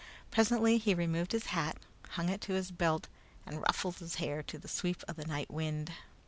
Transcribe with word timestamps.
Presently 0.31 0.79
he 0.79 0.95
removed 0.95 1.31
his 1.31 1.45
hat, 1.53 1.77
hung 2.13 2.27
it 2.29 2.41
to 2.41 2.53
his 2.53 2.71
belt, 2.71 3.07
and 3.45 3.61
ruffled 3.61 3.99
his 3.99 4.15
hair 4.15 4.41
to 4.41 4.57
the 4.57 4.67
sweep 4.67 5.03
of 5.07 5.15
the 5.15 5.25
night 5.25 5.51
wind. 5.51 5.91